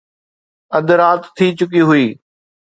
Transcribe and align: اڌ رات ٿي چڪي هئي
اڌ 0.77 0.87
رات 0.99 1.21
ٿي 1.35 1.45
چڪي 1.57 1.81
هئي 1.89 2.05